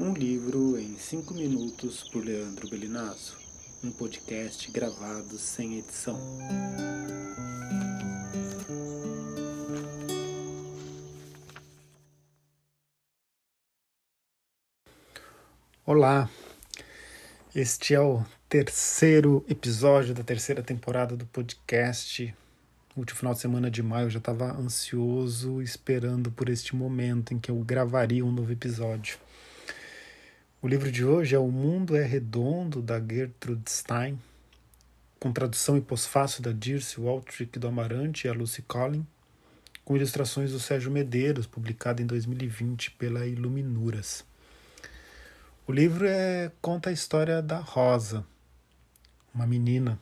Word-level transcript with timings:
Um 0.00 0.12
livro 0.14 0.78
em 0.78 0.96
cinco 0.98 1.32
minutos 1.32 2.08
por 2.08 2.24
Leandro 2.24 2.68
Belinazo. 2.68 3.36
Um 3.84 3.92
podcast 3.92 4.70
gravado 4.70 5.38
sem 5.38 5.78
edição. 5.78 6.18
Olá, 15.84 16.28
este 17.54 17.94
é 17.94 18.00
o 18.00 18.24
terceiro 18.48 19.44
episódio 19.48 20.12
da 20.12 20.24
terceira 20.24 20.62
temporada 20.62 21.16
do 21.16 21.26
podcast. 21.26 22.34
Último 22.96 23.18
final 23.18 23.34
de 23.34 23.40
semana 23.40 23.70
de 23.70 23.82
maio 23.82 24.06
eu 24.06 24.10
já 24.10 24.18
estava 24.18 24.56
ansioso, 24.58 25.60
esperando 25.60 26.30
por 26.30 26.48
este 26.48 26.74
momento 26.74 27.34
em 27.34 27.38
que 27.38 27.50
eu 27.50 27.58
gravaria 27.58 28.24
um 28.24 28.32
novo 28.32 28.50
episódio. 28.50 29.18
O 30.62 30.66
livro 30.66 30.90
de 30.90 31.04
hoje 31.04 31.34
é 31.34 31.38
O 31.38 31.50
Mundo 31.50 31.94
é 31.94 32.02
Redondo, 32.02 32.80
da 32.80 32.98
Gertrude 32.98 33.70
Stein, 33.70 34.18
com 35.20 35.30
tradução 35.30 35.76
e 35.76 35.82
pós-fácil 35.82 36.42
da 36.42 36.52
Dirce 36.52 36.98
Waltrick 36.98 37.58
do 37.58 37.68
Amarante 37.68 38.26
e 38.26 38.30
a 38.30 38.32
Lucy 38.32 38.62
Collin, 38.62 39.06
com 39.84 39.94
ilustrações 39.94 40.52
do 40.52 40.58
Sérgio 40.58 40.90
Medeiros, 40.90 41.46
publicado 41.46 42.00
em 42.00 42.06
2020 42.06 42.92
pela 42.92 43.26
Iluminuras. 43.26 44.24
O 45.66 45.72
livro 45.72 46.06
é, 46.06 46.50
conta 46.62 46.88
a 46.88 46.94
história 46.94 47.42
da 47.42 47.58
Rosa, 47.58 48.24
uma 49.34 49.46
menina. 49.46 50.00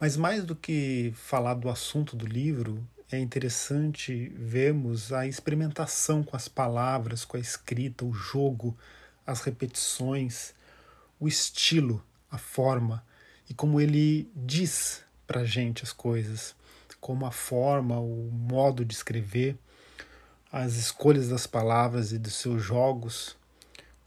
Mas 0.00 0.16
mais 0.16 0.44
do 0.44 0.56
que 0.56 1.12
falar 1.14 1.52
do 1.52 1.68
assunto 1.68 2.16
do 2.16 2.24
livro, 2.24 2.82
é 3.12 3.18
interessante 3.18 4.32
vermos 4.34 5.12
a 5.12 5.26
experimentação 5.26 6.22
com 6.22 6.34
as 6.34 6.48
palavras, 6.48 7.22
com 7.22 7.36
a 7.36 7.40
escrita, 7.40 8.06
o 8.06 8.12
jogo, 8.14 8.74
as 9.26 9.42
repetições, 9.42 10.54
o 11.20 11.28
estilo, 11.28 12.02
a 12.30 12.38
forma 12.38 13.04
e 13.46 13.52
como 13.52 13.78
ele 13.78 14.30
diz 14.34 15.02
para 15.26 15.44
gente 15.44 15.84
as 15.84 15.92
coisas, 15.92 16.54
como 16.98 17.26
a 17.26 17.30
forma, 17.30 17.98
o 18.00 18.30
modo 18.32 18.84
de 18.86 18.94
escrever, 18.94 19.58
as 20.50 20.76
escolhas 20.76 21.28
das 21.28 21.46
palavras 21.46 22.10
e 22.10 22.18
dos 22.18 22.34
seus 22.34 22.62
jogos 22.62 23.36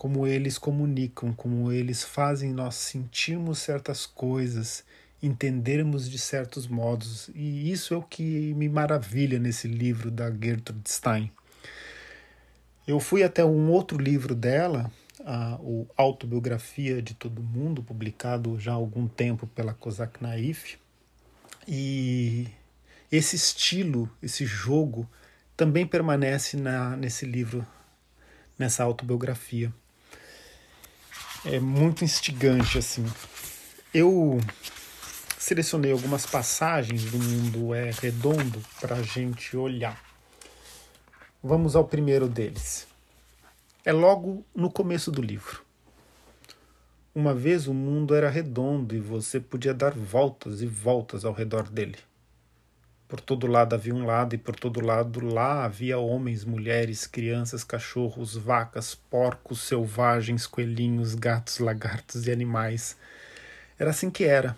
como 0.04 0.28
eles 0.28 0.58
comunicam, 0.58 1.32
como 1.32 1.72
eles 1.72 2.04
fazem 2.04 2.52
nós 2.52 2.76
sentirmos 2.76 3.60
certas 3.60 4.06
coisas, 4.06 4.84
entendermos 5.24 6.10
de 6.10 6.20
certos 6.20 6.68
modos. 6.68 7.30
E 7.34 7.72
isso 7.72 7.94
é 7.94 7.98
o 7.98 8.04
que 8.04 8.54
me 8.54 8.70
maravilha 8.70 9.40
nesse 9.40 9.68
livro 9.68 10.12
da 10.12 10.30
Gertrude 10.30 10.90
Stein. 10.90 11.32
Eu 12.86 13.00
fui 13.00 13.24
até 13.24 13.44
um 13.44 13.72
outro 13.72 13.98
livro 13.98 14.36
dela, 14.36 14.92
a, 15.26 15.58
o 15.62 15.88
Autobiografia 15.96 17.02
de 17.02 17.14
Todo 17.14 17.42
Mundo, 17.42 17.82
publicado 17.82 18.60
já 18.60 18.74
há 18.74 18.76
algum 18.76 19.08
tempo 19.08 19.48
pela 19.48 19.74
Kozak 19.74 20.22
Naif, 20.22 20.78
e 21.66 22.48
esse 23.10 23.38
estilo, 23.38 24.12
esse 24.22 24.46
jogo, 24.46 25.10
também 25.56 25.88
permanece 25.88 26.58
na, 26.58 26.98
nesse 26.98 27.26
livro, 27.26 27.66
nessa 28.60 28.84
autobiografia 28.84 29.74
é 31.46 31.60
muito 31.60 32.04
instigante 32.04 32.78
assim. 32.78 33.06
Eu 33.94 34.40
selecionei 35.44 35.92
algumas 35.92 36.26
passagens 36.26 37.04
do 37.04 37.20
mundo 37.20 37.76
é 37.76 37.92
redondo 37.92 38.62
para 38.80 38.96
a 38.96 39.02
gente 39.02 39.58
olhar. 39.58 40.02
Vamos 41.44 41.76
ao 41.76 41.84
primeiro 41.84 42.30
deles. 42.30 42.88
É 43.84 43.92
logo 43.92 44.46
no 44.56 44.72
começo 44.72 45.12
do 45.12 45.22
livro. 45.22 45.62
Uma 47.14 47.34
vez 47.34 47.68
o 47.68 47.74
mundo 47.74 48.16
era 48.16 48.30
redondo 48.30 48.96
e 48.96 49.02
você 49.02 49.38
podia 49.38 49.74
dar 49.74 49.92
voltas 49.92 50.62
e 50.62 50.66
voltas 50.66 51.26
ao 51.26 51.34
redor 51.34 51.70
dele. 51.70 51.98
Por 53.06 53.20
todo 53.20 53.46
lado 53.46 53.74
havia 53.74 53.94
um 53.94 54.06
lado, 54.06 54.34
e 54.36 54.38
por 54.38 54.56
todo 54.56 54.80
lado 54.80 55.20
lá 55.20 55.66
havia 55.66 55.98
homens, 55.98 56.46
mulheres, 56.46 57.06
crianças, 57.06 57.66
cachorros, 57.66 58.34
vacas, 58.34 58.96
porcos, 58.96 59.60
selvagens, 59.60 60.48
coelhinhos, 60.48 61.14
gatos, 61.14 61.60
lagartos 61.60 62.28
e 62.28 62.32
animais. 62.32 62.96
Era 63.78 63.90
assim 63.90 64.10
que 64.10 64.24
era. 64.24 64.56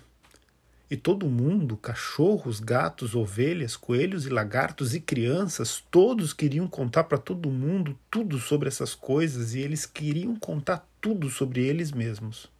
E 0.89 0.95
todo 0.95 1.27
mundo, 1.27 1.75
cachorros, 1.75 2.59
gatos, 2.59 3.15
ovelhas, 3.15 3.75
coelhos 3.75 4.25
e 4.25 4.29
lagartos 4.29 4.93
e 4.93 4.99
crianças, 4.99 5.83
todos 5.89 6.31
queriam 6.31 6.67
contar 6.67 7.05
para 7.05 7.17
todo 7.17 7.49
mundo 7.49 7.97
tudo 8.11 8.37
sobre 8.37 8.67
essas 8.67 8.93
coisas 8.93 9.55
e 9.55 9.59
eles 9.59 9.85
queriam 9.85 10.35
contar 10.35 10.87
tudo 11.01 11.29
sobre 11.29 11.65
eles 11.65 11.91
mesmos. 11.91 12.51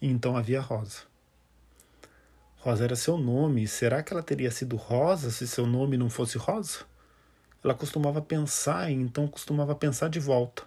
E 0.00 0.08
então 0.08 0.36
havia 0.36 0.60
Rosa. 0.60 1.02
Rosa 2.56 2.84
era 2.84 2.96
seu 2.96 3.16
nome. 3.16 3.66
Será 3.66 4.02
que 4.02 4.12
ela 4.12 4.22
teria 4.22 4.50
sido 4.50 4.76
Rosa 4.76 5.30
se 5.30 5.46
seu 5.46 5.66
nome 5.66 5.96
não 5.96 6.10
fosse 6.10 6.36
Rosa? 6.36 6.80
Ela 7.64 7.74
costumava 7.74 8.20
pensar 8.20 8.90
e 8.90 8.94
então 8.94 9.26
costumava 9.26 9.74
pensar 9.74 10.08
de 10.08 10.20
volta. 10.20 10.64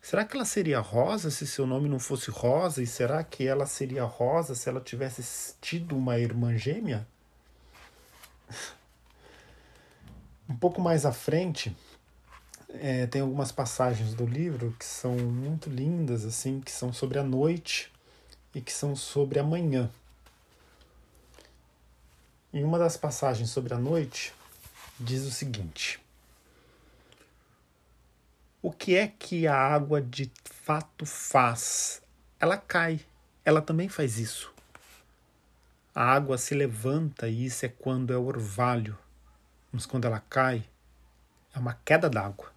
Será 0.00 0.24
que 0.24 0.34
ela 0.34 0.46
seria 0.46 0.80
Rosa 0.80 1.30
se 1.30 1.46
seu 1.46 1.66
nome 1.66 1.88
não 1.88 1.98
fosse 1.98 2.30
Rosa? 2.30 2.82
E 2.82 2.86
será 2.86 3.22
que 3.22 3.46
ela 3.46 3.66
seria 3.66 4.04
Rosa 4.04 4.54
se 4.54 4.68
ela 4.68 4.80
tivesse 4.80 5.54
tido 5.60 5.96
uma 5.96 6.18
irmã 6.18 6.56
gêmea? 6.56 7.06
Um 10.48 10.56
pouco 10.56 10.80
mais 10.80 11.06
à 11.06 11.12
frente, 11.12 11.76
é, 12.70 13.06
tem 13.06 13.20
algumas 13.20 13.52
passagens 13.52 14.14
do 14.14 14.26
livro 14.26 14.74
que 14.78 14.84
são 14.84 15.14
muito 15.14 15.68
lindas, 15.68 16.24
assim, 16.24 16.60
que 16.60 16.72
são 16.72 16.92
sobre 16.92 17.18
a 17.18 17.22
noite 17.22 17.92
e 18.54 18.60
que 18.60 18.72
são 18.72 18.96
sobre 18.96 19.38
a 19.38 19.44
manhã. 19.44 19.90
Em 22.52 22.64
uma 22.64 22.78
das 22.78 22.96
passagens 22.96 23.50
sobre 23.50 23.74
a 23.74 23.78
noite, 23.78 24.34
diz 24.98 25.22
o 25.22 25.30
seguinte: 25.30 26.00
O 28.62 28.70
que 28.70 28.94
é 28.94 29.08
que 29.08 29.46
a 29.46 29.56
água 29.56 30.00
de 30.02 30.30
fato 30.44 31.06
faz? 31.06 32.02
Ela 32.38 32.56
cai, 32.56 33.00
ela 33.44 33.62
também 33.62 33.88
faz 33.88 34.18
isso. 34.18 34.52
A 35.94 36.04
água 36.04 36.38
se 36.38 36.54
levanta 36.54 37.28
e 37.28 37.46
isso 37.46 37.64
é 37.64 37.68
quando 37.68 38.12
é 38.12 38.16
orvalho, 38.16 38.96
mas 39.72 39.86
quando 39.86 40.04
ela 40.04 40.20
cai, 40.20 40.64
é 41.54 41.58
uma 41.58 41.74
queda 41.84 42.08
d'água. 42.08 42.52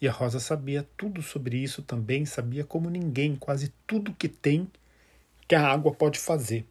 E 0.00 0.08
a 0.08 0.12
Rosa 0.12 0.40
sabia 0.40 0.88
tudo 0.96 1.22
sobre 1.22 1.56
isso 1.58 1.82
também, 1.82 2.26
sabia 2.26 2.64
como 2.64 2.90
ninguém, 2.90 3.36
quase 3.36 3.72
tudo 3.86 4.14
que 4.14 4.28
tem 4.28 4.70
que 5.46 5.54
a 5.54 5.66
água 5.66 5.92
pode 5.92 6.18
fazer 6.18 6.66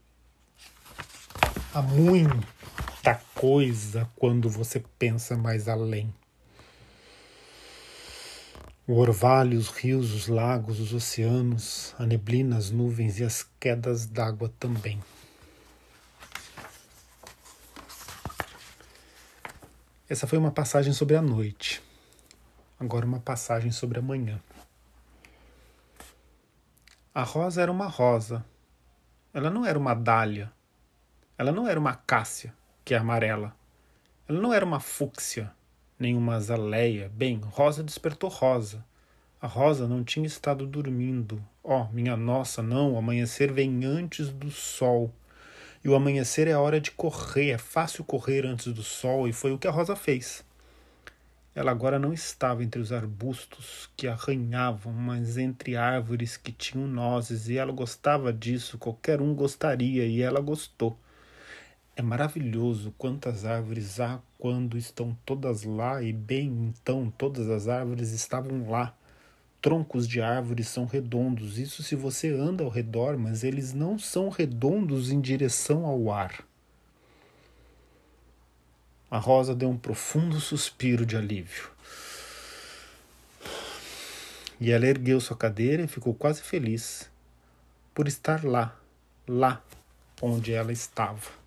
há 1.73 1.81
muita 1.81 3.21
coisa 3.35 4.09
quando 4.15 4.49
você 4.49 4.83
pensa 4.97 5.37
mais 5.37 5.67
além. 5.67 6.13
O 8.89 8.97
orvalho, 8.97 9.57
os 9.57 9.69
rios, 9.69 10.11
os 10.13 10.27
lagos, 10.27 10.79
os 10.79 10.93
oceanos, 10.93 11.93
a 11.99 12.05
neblina, 12.07 12.57
as 12.57 12.71
nuvens 12.71 13.19
e 13.19 13.23
as 13.23 13.43
quedas 13.59 14.07
d'água 14.07 14.51
também. 14.59 14.99
Essa 20.09 20.25
foi 20.25 20.39
uma 20.39 20.51
passagem 20.51 20.91
sobre 20.91 21.15
a 21.15 21.21
noite. 21.21 21.83
Agora 22.79 23.05
uma 23.05 23.19
passagem 23.19 23.71
sobre 23.71 23.99
a 23.99 24.01
manhã. 24.01 24.41
A 27.13 27.21
rosa 27.21 27.61
era 27.61 27.71
uma 27.71 27.85
rosa. 27.85 28.43
Ela 29.31 29.51
não 29.51 29.63
era 29.63 29.77
uma 29.77 29.93
dália 29.93 30.51
ela 31.39 31.53
não 31.53 31.65
era 31.65 31.79
uma 31.79 31.95
cássia, 31.95 32.53
que 32.83 32.93
é 32.93 32.97
amarela. 32.97 33.55
Ela 34.27 34.41
não 34.41 34.53
era 34.53 34.65
uma 34.65 34.81
fúcsia, 34.81 35.49
nem 35.97 36.13
uma 36.17 36.35
azaleia. 36.35 37.09
Bem, 37.15 37.39
Rosa 37.39 37.81
despertou 37.81 38.29
Rosa. 38.29 38.83
A 39.41 39.47
Rosa 39.47 39.87
não 39.87 40.03
tinha 40.03 40.27
estado 40.27 40.67
dormindo. 40.67 41.41
Oh, 41.63 41.85
minha 41.93 42.17
nossa, 42.17 42.61
não, 42.61 42.93
o 42.93 42.97
amanhecer 42.97 43.53
vem 43.53 43.85
antes 43.85 44.29
do 44.31 44.51
sol. 44.51 45.13
E 45.81 45.87
o 45.87 45.95
amanhecer 45.95 46.45
é 46.49 46.57
hora 46.57 46.81
de 46.81 46.91
correr, 46.91 47.51
é 47.51 47.57
fácil 47.57 48.03
correr 48.03 48.45
antes 48.45 48.73
do 48.73 48.83
sol, 48.83 49.29
e 49.29 49.31
foi 49.31 49.53
o 49.53 49.57
que 49.57 49.65
a 49.65 49.71
Rosa 49.71 49.95
fez. 49.95 50.43
Ela 51.55 51.71
agora 51.71 51.97
não 51.97 52.11
estava 52.11 52.65
entre 52.65 52.81
os 52.81 52.91
arbustos 52.91 53.89
que 53.95 54.09
arranhavam, 54.09 54.91
mas 54.91 55.37
entre 55.37 55.77
árvores 55.77 56.35
que 56.35 56.51
tinham 56.51 56.85
nozes, 56.85 57.47
e 57.47 57.57
ela 57.57 57.71
gostava 57.71 58.33
disso, 58.33 58.77
qualquer 58.77 59.21
um 59.21 59.33
gostaria, 59.33 60.05
e 60.05 60.21
ela 60.21 60.41
gostou. 60.41 60.99
É 61.95 62.01
maravilhoso 62.01 62.93
quantas 62.97 63.45
árvores 63.45 64.01
há 64.01 64.19
quando 64.37 64.77
estão 64.77 65.17
todas 65.25 65.63
lá, 65.63 66.03
e 66.03 66.11
bem 66.11 66.73
então 66.75 67.09
todas 67.17 67.49
as 67.49 67.69
árvores 67.69 68.11
estavam 68.11 68.69
lá. 68.69 68.93
Troncos 69.61 70.07
de 70.07 70.21
árvores 70.21 70.69
são 70.69 70.85
redondos, 70.85 71.57
isso 71.57 71.83
se 71.83 71.93
você 71.93 72.31
anda 72.31 72.63
ao 72.63 72.69
redor, 72.69 73.17
mas 73.17 73.43
eles 73.43 73.73
não 73.73 73.99
são 73.99 74.29
redondos 74.29 75.11
em 75.11 75.19
direção 75.19 75.85
ao 75.85 76.09
ar. 76.11 76.41
A 79.11 79.17
Rosa 79.17 79.53
deu 79.53 79.69
um 79.69 79.77
profundo 79.77 80.39
suspiro 80.39 81.05
de 81.05 81.17
alívio. 81.17 81.69
E 84.61 84.71
ela 84.71 84.85
ergueu 84.85 85.19
sua 85.19 85.35
cadeira 85.35 85.83
e 85.83 85.87
ficou 85.87 86.13
quase 86.13 86.41
feliz 86.41 87.09
por 87.93 88.07
estar 88.07 88.45
lá, 88.45 88.79
lá 89.27 89.61
onde 90.21 90.53
ela 90.53 90.71
estava. 90.71 91.37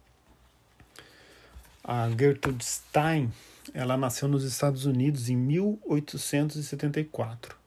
A 1.83 2.11
Gertrude 2.11 2.63
Stein, 2.65 3.33
ela 3.73 3.97
nasceu 3.97 4.29
nos 4.29 4.45
Estados 4.45 4.85
Unidos 4.85 5.31
em 5.31 5.37
1874. 5.37 7.62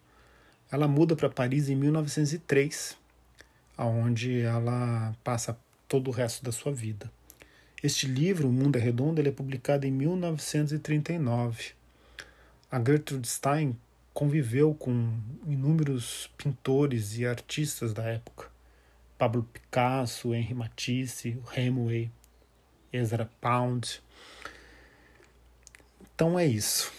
Ela 0.76 0.90
muda 0.90 1.16
para 1.16 1.30
Paris 1.30 1.70
em 1.70 1.76
1903, 1.78 2.98
aonde 3.78 4.42
ela 4.42 5.16
passa 5.24 5.58
todo 5.88 6.10
o 6.10 6.12
resto 6.12 6.44
da 6.44 6.52
sua 6.52 6.74
vida. 6.74 7.10
Este 7.82 8.06
livro, 8.06 8.50
O 8.50 8.52
Mundo 8.52 8.76
é 8.76 8.82
Redondo, 8.82 9.22
ele 9.22 9.30
é 9.30 9.32
publicado 9.32 9.88
em 9.88 9.92
1939. 9.92 11.72
A 12.70 12.78
Gertrude 12.84 13.26
Stein 13.26 13.78
conviveu 14.14 14.74
com 14.74 15.18
inúmeros 15.48 16.30
pintores 16.38 17.18
e 17.18 17.26
artistas 17.26 17.94
da 17.94 18.04
época. 18.04 18.50
Pablo 19.18 19.44
Picasso, 19.44 20.36
Henri 20.36 20.54
Matisse, 20.54 21.42
Hemingway, 21.56 22.12
Ezra 22.92 23.32
Pound. 23.40 24.04
Então 26.14 26.38
é 26.38 26.46
isso. 26.46 26.92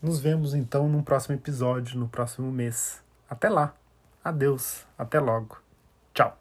Nos 0.00 0.20
vemos 0.20 0.54
então 0.54 0.88
no 0.88 1.02
próximo 1.02 1.34
episódio, 1.34 1.98
no 1.98 2.08
próximo 2.08 2.50
mês. 2.50 3.02
Até 3.28 3.48
lá. 3.48 3.74
Adeus. 4.22 4.84
Até 4.98 5.20
logo. 5.20 5.58
Tchau. 6.12 6.38